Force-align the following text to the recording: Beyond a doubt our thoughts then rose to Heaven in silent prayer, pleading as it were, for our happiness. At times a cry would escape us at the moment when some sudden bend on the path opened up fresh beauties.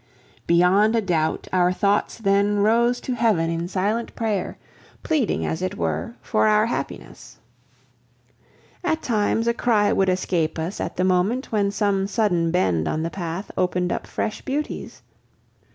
Beyond 0.47 0.95
a 0.95 1.01
doubt 1.01 1.47
our 1.53 1.71
thoughts 1.71 2.17
then 2.17 2.61
rose 2.61 2.99
to 3.01 3.13
Heaven 3.13 3.51
in 3.51 3.67
silent 3.67 4.15
prayer, 4.15 4.57
pleading 5.03 5.45
as 5.45 5.61
it 5.61 5.77
were, 5.77 6.15
for 6.23 6.47
our 6.47 6.65
happiness. 6.65 7.37
At 8.83 9.03
times 9.03 9.45
a 9.47 9.53
cry 9.53 9.93
would 9.93 10.09
escape 10.09 10.57
us 10.57 10.79
at 10.81 10.97
the 10.97 11.03
moment 11.03 11.51
when 11.51 11.69
some 11.69 12.07
sudden 12.07 12.49
bend 12.49 12.87
on 12.87 13.03
the 13.03 13.11
path 13.11 13.51
opened 13.55 13.91
up 13.93 14.07
fresh 14.07 14.41
beauties. 14.41 15.03